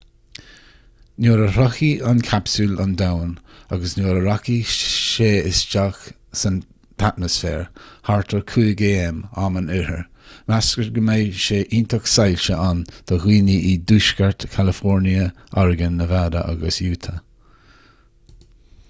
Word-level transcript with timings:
nuair 1.23 1.41
a 1.47 1.47
shroichfidh 1.55 1.99
an 2.11 2.21
capsúl 2.27 2.71
an 2.85 2.93
domhan 3.01 3.33
agus 3.75 3.91
nuair 3.97 4.15
a 4.21 4.23
rachaidh 4.27 4.71
sé 4.77 5.27
isteach 5.49 5.99
san 6.43 6.55
atmaisféar 7.09 7.61
thart 8.09 8.33
ar 8.37 8.41
5am 8.53 9.21
am 9.47 9.59
an 9.61 9.69
oirthir 9.79 10.01
meastar 10.53 10.89
go 10.95 11.03
mbeidh 11.11 11.39
seó 11.49 11.59
iontach 11.81 12.09
soilse 12.15 12.57
ann 12.69 12.81
do 12.95 13.19
dhaoine 13.27 13.59
i 13.73 13.75
dtuaisceart 13.91 14.47
california 14.55 15.27
oregon 15.65 16.01
nevada 16.03 16.41
agus 16.55 16.81
utah 16.93 17.19